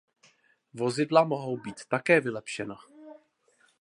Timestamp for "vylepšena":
2.21-2.75